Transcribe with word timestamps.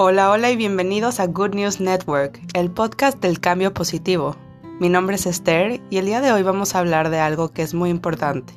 Hola, 0.00 0.30
hola 0.30 0.52
y 0.52 0.54
bienvenidos 0.54 1.18
a 1.18 1.26
Good 1.26 1.56
News 1.56 1.80
Network, 1.80 2.40
el 2.54 2.70
podcast 2.70 3.20
del 3.20 3.40
cambio 3.40 3.74
positivo. 3.74 4.36
Mi 4.78 4.88
nombre 4.88 5.16
es 5.16 5.26
Esther 5.26 5.80
y 5.90 5.96
el 5.96 6.06
día 6.06 6.20
de 6.20 6.30
hoy 6.30 6.44
vamos 6.44 6.72
a 6.72 6.78
hablar 6.78 7.10
de 7.10 7.18
algo 7.18 7.48
que 7.48 7.62
es 7.62 7.74
muy 7.74 7.90
importante. 7.90 8.52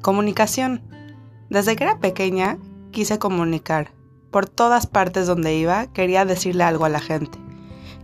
Comunicación. 0.00 0.82
Desde 1.48 1.76
que 1.76 1.84
era 1.84 2.00
pequeña 2.00 2.58
quise 2.90 3.20
comunicar. 3.20 3.92
Por 4.32 4.48
todas 4.48 4.88
partes 4.88 5.28
donde 5.28 5.54
iba 5.54 5.86
quería 5.92 6.24
decirle 6.24 6.64
algo 6.64 6.86
a 6.86 6.88
la 6.88 6.98
gente. 6.98 7.38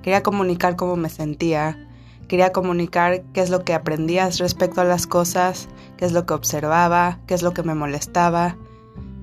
Quería 0.02 0.22
comunicar 0.22 0.76
cómo 0.76 0.94
me 0.94 1.08
sentía. 1.08 1.88
Quería 2.28 2.52
comunicar 2.52 3.24
qué 3.32 3.40
es 3.40 3.50
lo 3.50 3.64
que 3.64 3.74
aprendía 3.74 4.30
respecto 4.38 4.80
a 4.80 4.84
las 4.84 5.08
cosas, 5.08 5.68
qué 5.96 6.04
es 6.04 6.12
lo 6.12 6.24
que 6.24 6.34
observaba, 6.34 7.18
qué 7.26 7.34
es 7.34 7.42
lo 7.42 7.52
que 7.52 7.64
me 7.64 7.74
molestaba. 7.74 8.56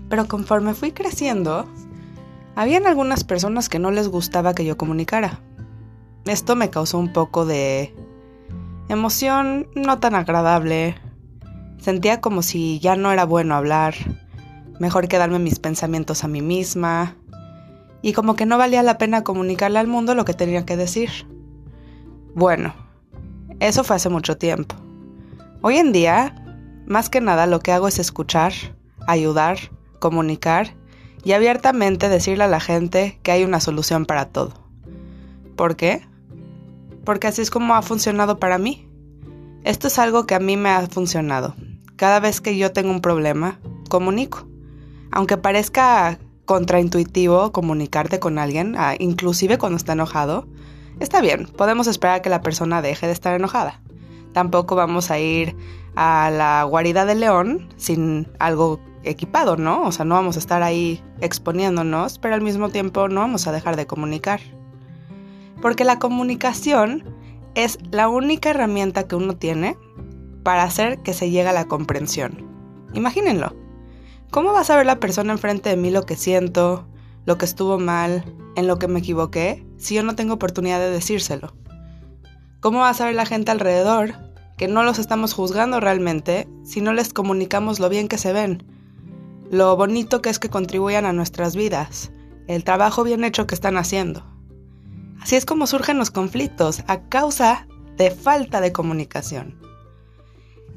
Pero 0.10 0.28
conforme 0.28 0.74
fui 0.74 0.92
creciendo, 0.92 1.66
habían 2.56 2.88
algunas 2.88 3.24
personas 3.24 3.70
que 3.70 3.80
no 3.80 3.92
les 3.92 4.08
gustaba 4.08 4.56
que 4.56 4.66
yo 4.66 4.78
comunicara. 4.78 5.40
Esto 6.26 6.56
me 6.56 6.70
causó 6.70 6.98
un 6.98 7.14
poco 7.14 7.46
de 7.46 7.94
emoción 8.90 9.68
no 9.76 10.00
tan 10.00 10.16
agradable. 10.16 10.96
Sentía 11.78 12.22
como 12.22 12.42
si 12.42 12.80
ya 12.80 12.96
no 12.96 13.12
era 13.12 13.26
bueno 13.26 13.56
hablar, 13.56 13.94
mejor 14.80 15.08
quedarme 15.08 15.40
mis 15.40 15.60
pensamientos 15.60 16.24
a 16.24 16.28
mí 16.28 16.42
misma, 16.42 17.16
y 18.02 18.14
como 18.14 18.36
que 18.36 18.46
no 18.46 18.58
valía 18.58 18.84
la 18.84 18.98
pena 18.98 19.24
comunicarle 19.24 19.80
al 19.80 19.88
mundo 19.88 20.16
lo 20.16 20.26
que 20.26 20.34
tenía 20.34 20.66
que 20.66 20.78
decir. 20.78 21.10
Bueno, 22.34 22.74
eso 23.60 23.84
fue 23.84 23.96
hace 23.96 24.10
mucho 24.10 24.38
tiempo. 24.38 24.76
Hoy 25.62 25.78
en 25.78 25.92
día, 25.92 26.36
más 26.86 27.10
que 27.10 27.22
nada 27.22 27.48
lo 27.48 27.60
que 27.60 27.72
hago 27.72 27.88
es 27.88 28.00
escuchar, 28.00 28.54
ayudar, 29.08 29.58
comunicar 30.00 30.76
y 31.26 31.34
abiertamente 31.34 32.08
decirle 32.08 32.44
a 32.44 32.48
la 32.48 32.60
gente 32.60 33.20
que 33.24 33.32
hay 33.32 33.44
una 33.44 33.60
solución 33.60 34.06
para 34.06 34.28
todo. 34.28 34.54
¿Por 35.56 35.76
qué? 35.76 36.08
Porque 37.04 37.28
así 37.28 37.42
es 37.42 37.50
como 37.50 37.74
ha 37.74 37.82
funcionado 37.82 38.40
para 38.40 38.60
mí. 38.60 38.88
Esto 39.64 39.88
es 39.88 39.98
algo 39.98 40.28
que 40.28 40.36
a 40.36 40.40
mí 40.40 40.56
me 40.56 40.70
ha 40.70 40.86
funcionado. 40.88 41.56
Cada 41.96 42.20
vez 42.20 42.42
que 42.42 42.56
yo 42.56 42.72
tengo 42.72 42.92
un 42.92 43.02
problema, 43.02 43.60
comunico. 43.90 44.48
Aunque 45.12 45.38
parezca 45.38 46.20
contraintuitivo 46.46 47.52
comunicarte 47.52 48.20
con 48.20 48.38
alguien, 48.38 48.76
ah, 48.78 48.94
inclusive 49.00 49.58
cuando 49.58 49.78
está 49.78 49.94
enojado, 49.94 50.48
está 51.00 51.22
bien, 51.22 51.48
podemos 51.48 51.88
esperar 51.88 52.18
a 52.18 52.22
que 52.22 52.30
la 52.30 52.42
persona 52.42 52.84
deje 52.84 53.08
de 53.08 53.14
estar 53.14 53.34
enojada. 53.34 53.82
Tampoco 54.32 54.76
vamos 54.76 55.10
a 55.10 55.18
ir 55.18 55.56
a 55.96 56.30
la 56.30 56.64
guarida 56.66 57.06
del 57.06 57.22
león 57.22 57.74
sin 57.78 58.28
algo 58.38 58.80
equipado, 59.10 59.58
¿no? 59.58 59.84
O 59.84 59.92
sea, 59.92 60.06
no 60.06 60.16
vamos 60.16 60.36
a 60.36 60.40
estar 60.40 60.64
ahí 60.64 61.04
exponiéndonos, 61.22 62.20
pero 62.20 62.36
al 62.36 62.42
mismo 62.42 62.70
tiempo 62.70 63.08
no 63.08 63.22
vamos 63.22 63.48
a 63.48 63.52
dejar 63.52 63.76
de 63.76 63.88
comunicar. 63.88 64.40
Porque 65.62 65.84
la 65.84 66.00
comunicación 66.00 67.04
es 67.56 67.80
la 67.92 68.10
única 68.10 68.50
herramienta 68.50 69.08
que 69.08 69.16
uno 69.16 69.36
tiene 69.36 69.78
para 70.44 70.64
hacer 70.64 71.00
que 71.00 71.14
se 71.14 71.30
llegue 71.30 71.50
a 71.50 71.54
la 71.54 71.66
comprensión. 71.66 72.46
Imagínenlo. 72.94 73.56
¿Cómo 74.32 74.54
va 74.54 74.62
a 74.62 74.66
saber 74.66 74.86
la 74.86 75.00
persona 75.00 75.32
enfrente 75.32 75.70
de 75.70 75.78
mí 75.78 75.92
lo 75.92 76.04
que 76.04 76.16
siento, 76.16 76.88
lo 77.26 77.38
que 77.38 77.46
estuvo 77.46 77.80
mal, 77.80 78.26
en 78.56 78.68
lo 78.68 78.78
que 78.80 78.88
me 78.88 79.00
equivoqué, 79.00 79.66
si 79.78 79.96
yo 79.96 80.04
no 80.04 80.16
tengo 80.16 80.34
oportunidad 80.34 80.80
de 80.80 80.90
decírselo? 80.90 81.56
¿Cómo 82.60 82.80
va 82.80 82.90
a 82.90 82.94
saber 82.94 83.16
la 83.16 83.26
gente 83.26 83.52
alrededor 83.52 84.14
que 84.58 84.68
no 84.68 84.84
los 84.84 85.00
estamos 85.00 85.34
juzgando 85.34 85.80
realmente 85.80 86.48
si 86.64 86.82
no 86.82 86.94
les 86.94 87.14
comunicamos 87.14 87.80
lo 87.80 87.90
bien 87.90 88.08
que 88.08 88.18
se 88.18 88.34
ven, 88.34 88.64
lo 89.56 89.74
bonito 89.78 90.22
que 90.22 90.30
es 90.30 90.38
que 90.38 90.50
contribuyan 90.50 91.06
a 91.06 91.14
nuestras 91.14 91.56
vidas, 91.56 92.12
el 92.48 92.66
trabajo 92.66 93.04
bien 93.06 93.24
hecho 93.24 93.48
que 93.48 93.56
están 93.56 93.78
haciendo. 93.78 94.26
Así 95.22 95.38
es 95.38 95.46
como 95.46 95.66
surgen 95.66 95.98
los 95.98 96.12
conflictos, 96.12 96.84
a 96.88 97.04
causa 97.08 97.66
de 97.96 98.12
falta 98.12 98.60
de 98.60 98.74
comunicación. 98.74 99.58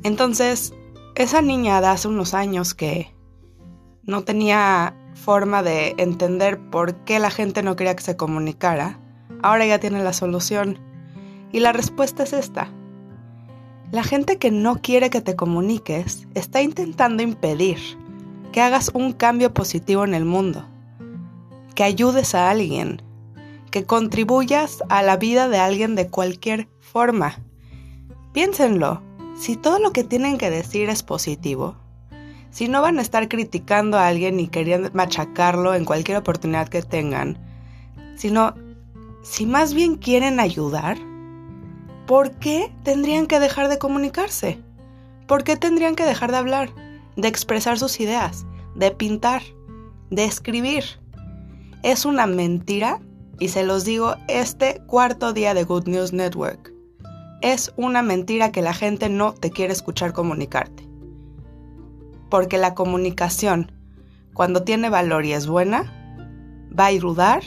Entonces, 0.05 0.73
esa 1.17 1.43
niña 1.43 1.81
de 1.81 1.89
hace 1.89 2.07
unos 2.07 2.35
años 2.35 2.75
que 2.75 3.13
no 4.05 4.23
tenía 4.23 4.95
forma 5.15 5.65
de 5.65 5.97
entender 5.99 6.61
por 6.71 6.95
qué 7.05 7.19
la 7.19 7.31
gente 7.31 7.65
no 7.65 7.75
quería 7.75 7.97
que 7.97 8.05
se 8.05 8.17
comunicara, 8.17 9.01
ahora 9.43 9.67
ya 9.67 9.81
tiene 9.81 10.05
la 10.05 10.13
solución. 10.13 10.79
Y 11.51 11.59
la 11.59 11.73
respuesta 11.73 12.23
es 12.23 12.33
esta. 12.33 12.73
La 13.91 14.05
gente 14.05 14.39
que 14.39 14.53
no 14.53 14.81
quiere 14.81 15.11
que 15.11 15.21
te 15.21 15.35
comuniques 15.35 16.29
está 16.35 16.63
intentando 16.63 17.25
impedir 17.25 17.79
que 18.53 18.61
hagas 18.61 18.91
un 18.95 19.13
cambio 19.13 19.53
positivo 19.53 20.05
en 20.05 20.15
el 20.15 20.25
mundo, 20.25 20.65
que 21.75 21.85
ayudes 21.85 22.35
a 22.35 22.51
alguien, 22.51 23.03
que 23.71 23.85
contribuyas 23.85 24.83
a 24.89 25.03
la 25.03 25.17
vida 25.17 25.49
de 25.49 25.59
alguien 25.59 25.95
de 25.95 26.09
cualquier 26.09 26.69
forma. 26.81 27.39
Piénsenlo, 28.33 29.03
si 29.37 29.57
todo 29.57 29.79
lo 29.79 29.93
que 29.93 30.05
tienen 30.05 30.39
que 30.39 30.51
decir 30.51 30.89
es 30.89 31.03
positivo, 31.03 31.77
si 32.51 32.69
no 32.69 32.83
van 32.83 32.99
a 32.99 33.03
estar 33.03 33.29
criticando 33.29 33.99
a 33.99 34.09
alguien 34.09 34.41
y 34.41 34.49
queriendo 34.49 34.91
machacarlo 34.95 35.75
en 35.75 35.85
cualquier 35.85 36.19
oportunidad 36.19 36.69
que 36.69 36.83
tengan, 36.83 37.39
sino 38.17 38.55
si 39.23 39.47
más 39.47 39.75
bien 39.75 39.97
quieren 39.97 40.41
ayudar, 40.41 40.97
¿por 42.07 42.33
qué 42.33 42.73
tendrían 42.83 43.27
que 43.27 43.39
dejar 43.39 43.69
de 43.69 43.79
comunicarse? 43.79 44.59
¿Por 45.27 45.45
qué 45.45 45.57
tendrían 45.57 45.95
que 45.95 46.05
dejar 46.05 46.31
de 46.31 46.39
hablar? 46.39 46.71
De 47.19 47.27
expresar 47.27 47.79
sus 47.79 47.99
ideas, 47.99 48.47
de 48.77 48.93
pintar, 48.93 49.43
de 50.11 50.25
escribir. 50.25 50.85
Es 51.83 52.05
una 52.05 52.27
mentira 52.29 53.01
y 53.41 53.49
se 53.49 53.65
los 53.65 53.85
digo 53.85 54.15
este 54.29 54.81
cuarto 54.87 55.33
día 55.33 55.53
de 55.53 55.65
Good 55.65 55.89
News 55.89 56.13
Network. 56.13 56.73
Es 57.43 57.73
una 57.77 58.03
mentira 58.03 58.53
que 58.53 58.63
la 58.63 58.73
gente 58.73 59.09
no 59.09 59.35
te 59.35 59.51
quiere 59.51 59.73
escuchar 59.73 60.13
comunicarte. 60.13 60.89
Porque 62.31 62.57
la 62.57 62.75
comunicación, 62.75 63.73
cuando 64.33 64.63
tiene 64.63 64.89
valor 64.89 65.25
y 65.25 65.33
es 65.33 65.49
buena, 65.49 65.93
va 66.79 66.85
a 66.85 66.89
ayudar, 66.89 67.43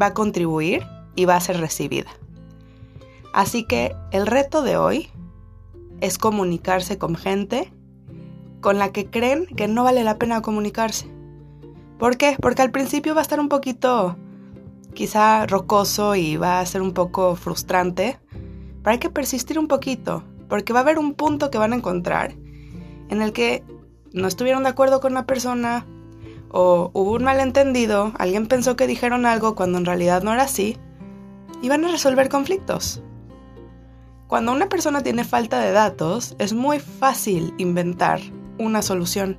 va 0.00 0.06
a 0.06 0.14
contribuir 0.14 0.86
y 1.16 1.24
va 1.24 1.36
a 1.36 1.40
ser 1.40 1.60
recibida. 1.60 2.10
Así 3.32 3.64
que 3.64 3.96
el 4.12 4.26
reto 4.26 4.62
de 4.62 4.76
hoy 4.76 5.08
es 6.02 6.18
comunicarse 6.18 6.98
con 6.98 7.16
gente 7.16 7.72
con 8.64 8.78
la 8.78 8.92
que 8.92 9.10
creen 9.10 9.44
que 9.44 9.68
no 9.68 9.84
vale 9.84 10.04
la 10.04 10.16
pena 10.16 10.40
comunicarse. 10.40 11.06
¿Por 11.98 12.16
qué? 12.16 12.38
Porque 12.40 12.62
al 12.62 12.70
principio 12.70 13.14
va 13.14 13.20
a 13.20 13.22
estar 13.22 13.38
un 13.38 13.50
poquito 13.50 14.16
quizá 14.94 15.44
rocoso 15.44 16.14
y 16.14 16.38
va 16.38 16.60
a 16.60 16.64
ser 16.66 16.80
un 16.80 16.94
poco 16.94 17.36
frustrante, 17.36 18.18
pero 18.82 18.92
hay 18.92 18.98
que 18.98 19.10
persistir 19.10 19.58
un 19.58 19.68
poquito, 19.68 20.24
porque 20.48 20.72
va 20.72 20.78
a 20.78 20.82
haber 20.82 20.98
un 20.98 21.12
punto 21.12 21.50
que 21.50 21.58
van 21.58 21.74
a 21.74 21.76
encontrar 21.76 22.36
en 23.10 23.20
el 23.20 23.34
que 23.34 23.62
no 24.14 24.26
estuvieron 24.26 24.62
de 24.62 24.70
acuerdo 24.70 24.98
con 25.00 25.12
la 25.12 25.26
persona 25.26 25.84
o 26.48 26.90
hubo 26.94 27.12
un 27.12 27.24
malentendido, 27.24 28.12
alguien 28.18 28.46
pensó 28.46 28.76
que 28.76 28.86
dijeron 28.86 29.26
algo 29.26 29.54
cuando 29.54 29.76
en 29.76 29.84
realidad 29.84 30.22
no 30.22 30.32
era 30.32 30.44
así, 30.44 30.78
y 31.60 31.68
van 31.68 31.84
a 31.84 31.88
resolver 31.88 32.30
conflictos. 32.30 33.02
Cuando 34.26 34.52
una 34.52 34.70
persona 34.70 35.02
tiene 35.02 35.24
falta 35.24 35.60
de 35.60 35.72
datos, 35.72 36.34
es 36.38 36.54
muy 36.54 36.78
fácil 36.78 37.52
inventar 37.58 38.20
una 38.58 38.82
solución. 38.82 39.38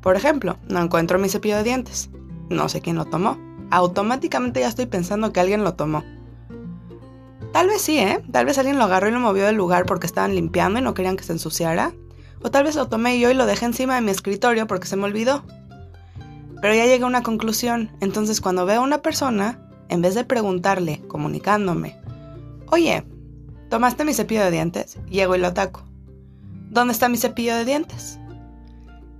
Por 0.00 0.16
ejemplo, 0.16 0.58
no 0.68 0.82
encuentro 0.82 1.18
mi 1.18 1.28
cepillo 1.28 1.56
de 1.56 1.64
dientes. 1.64 2.10
No 2.50 2.68
sé 2.68 2.80
quién 2.80 2.96
lo 2.96 3.06
tomó. 3.06 3.38
Automáticamente 3.70 4.60
ya 4.60 4.68
estoy 4.68 4.86
pensando 4.86 5.32
que 5.32 5.40
alguien 5.40 5.64
lo 5.64 5.74
tomó. 5.74 6.04
Tal 7.52 7.68
vez 7.68 7.82
sí, 7.82 7.98
¿eh? 7.98 8.20
Tal 8.32 8.46
vez 8.46 8.58
alguien 8.58 8.78
lo 8.78 8.84
agarró 8.84 9.08
y 9.08 9.12
lo 9.12 9.20
movió 9.20 9.46
del 9.46 9.56
lugar 9.56 9.86
porque 9.86 10.06
estaban 10.06 10.34
limpiando 10.34 10.78
y 10.78 10.82
no 10.82 10.92
querían 10.92 11.16
que 11.16 11.24
se 11.24 11.32
ensuciara. 11.32 11.92
O 12.42 12.50
tal 12.50 12.64
vez 12.64 12.74
lo 12.74 12.88
tomé 12.88 13.18
yo 13.18 13.30
y 13.30 13.34
lo 13.34 13.46
dejé 13.46 13.64
encima 13.64 13.94
de 13.94 14.00
mi 14.02 14.10
escritorio 14.10 14.66
porque 14.66 14.86
se 14.86 14.96
me 14.96 15.04
olvidó. 15.04 15.44
Pero 16.60 16.74
ya 16.74 16.84
llegué 16.84 17.04
a 17.04 17.06
una 17.06 17.22
conclusión. 17.22 17.90
Entonces 18.00 18.40
cuando 18.40 18.66
veo 18.66 18.80
a 18.80 18.84
una 18.84 19.02
persona, 19.02 19.60
en 19.88 20.02
vez 20.02 20.14
de 20.14 20.24
preguntarle, 20.24 21.00
comunicándome, 21.06 21.96
oye, 22.70 23.06
¿tomaste 23.70 24.04
mi 24.04 24.14
cepillo 24.14 24.44
de 24.44 24.50
dientes? 24.50 24.98
Llego 25.08 25.36
y 25.36 25.38
lo 25.38 25.46
ataco. 25.46 25.84
¿Dónde 26.70 26.92
está 26.92 27.08
mi 27.08 27.16
cepillo 27.16 27.54
de 27.54 27.64
dientes? 27.64 28.18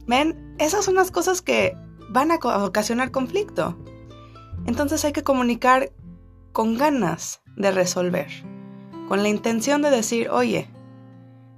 Ven, 0.06 0.54
esas 0.58 0.84
son 0.84 0.94
las 0.94 1.10
cosas 1.10 1.40
que 1.40 1.76
van 2.10 2.30
a 2.30 2.36
ocasionar 2.36 3.10
conflicto. 3.10 3.76
Entonces 4.66 5.04
hay 5.04 5.12
que 5.12 5.22
comunicar 5.22 5.92
con 6.52 6.76
ganas 6.76 7.42
de 7.56 7.70
resolver, 7.70 8.28
con 9.08 9.22
la 9.22 9.28
intención 9.28 9.82
de 9.82 9.90
decir, 9.90 10.28
oye, 10.30 10.70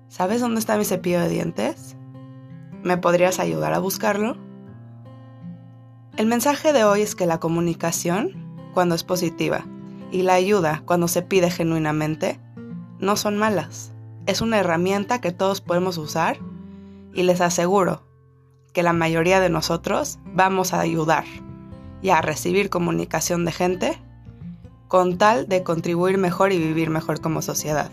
¿sabes 0.09 0.41
dónde 0.41 0.61
está 0.61 0.77
mi 0.77 0.85
cepillo 0.85 1.21
de 1.21 1.29
dientes? 1.29 1.97
¿Me 2.83 2.97
podrías 2.97 3.41
ayudar 3.41 3.75
a 3.75 3.79
buscarlo? 3.79 4.37
El 6.17 6.27
mensaje 6.27 6.73
de 6.73 6.85
hoy 6.85 7.03
es 7.03 7.15
que 7.15 7.27
la 7.27 7.41
comunicación, 7.41 8.71
cuando 8.73 8.95
es 8.95 9.05
positiva, 9.05 9.67
y 10.11 10.23
la 10.23 10.35
ayuda, 10.35 10.83
cuando 10.87 11.09
se 11.09 11.23
pide 11.23 11.51
genuinamente, 11.51 12.41
no 12.99 13.17
son 13.17 13.37
malas. 13.37 13.93
Es 14.25 14.41
una 14.41 14.59
herramienta 14.59 15.21
que 15.21 15.33
todos 15.33 15.61
podemos 15.61 15.99
usar 15.99 16.39
y 17.13 17.25
les 17.25 17.41
aseguro 17.41 18.07
que 18.77 18.83
la 18.83 18.93
mayoría 18.93 19.41
de 19.41 19.49
nosotros 19.49 20.19
vamos 20.35 20.75
a 20.75 20.81
ayudar 20.81 21.25
y 22.03 22.11
a 22.11 22.21
recibir 22.21 22.69
comunicación 22.69 23.47
de 23.47 23.53
gente 23.53 23.99
con 24.87 25.17
tal 25.17 25.49
de 25.49 25.63
contribuir 25.63 26.19
mejor 26.19 26.53
y 26.53 26.59
vivir 26.59 26.91
mejor 26.91 27.23
como 27.23 27.41
sociedad. 27.41 27.91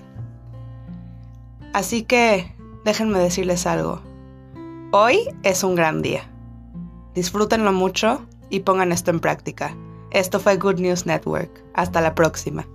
Así 1.71 2.03
que 2.03 2.53
déjenme 2.83 3.19
decirles 3.19 3.65
algo. 3.65 4.01
Hoy 4.91 5.19
es 5.43 5.63
un 5.63 5.75
gran 5.75 6.01
día. 6.01 6.29
Disfrútenlo 7.15 7.71
mucho 7.71 8.25
y 8.49 8.59
pongan 8.59 8.91
esto 8.91 9.09
en 9.09 9.21
práctica. 9.21 9.77
Esto 10.11 10.41
fue 10.41 10.57
Good 10.57 10.81
News 10.81 11.05
Network. 11.05 11.63
Hasta 11.73 12.01
la 12.01 12.13
próxima. 12.13 12.67